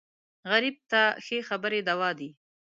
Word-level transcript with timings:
غریب 0.51 0.75
ته 0.91 1.01
ښې 1.25 1.39
خبرې 1.49 1.79
دوا 1.89 2.09
دي 2.19 2.29